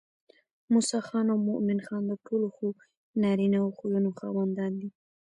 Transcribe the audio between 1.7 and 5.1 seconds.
خان د ټولو ښو نارينه خويونو خاوندان دي